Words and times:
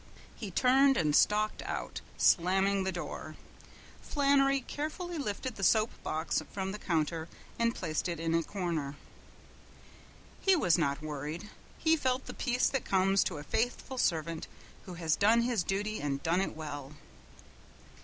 He 0.35 0.49
turned 0.49 0.97
and 0.97 1.15
stalked 1.15 1.61
out, 1.61 2.01
slamming 2.17 2.85
the 2.85 2.91
door. 2.91 3.35
Flannery 4.01 4.61
carefully 4.61 5.19
lifted 5.19 5.57
the 5.57 5.63
soap 5.63 5.91
box 6.01 6.41
from 6.51 6.71
the 6.71 6.79
counter 6.79 7.27
and 7.59 7.75
placed 7.75 8.09
it 8.09 8.19
in 8.19 8.33
a 8.33 8.41
corner. 8.41 8.95
He 10.41 10.55
was 10.55 10.75
not 10.75 11.03
worried. 11.03 11.51
He 11.77 11.95
felt 11.95 12.25
the 12.25 12.33
peace 12.33 12.67
that 12.67 12.83
comes 12.83 13.23
to 13.25 13.37
a 13.37 13.43
faithful 13.43 13.99
servant 13.99 14.47
who 14.87 14.95
has 14.95 15.15
done 15.15 15.43
his 15.43 15.61
duty 15.61 16.01
and 16.01 16.23
done 16.23 16.41
it 16.41 16.55
well. 16.55 16.93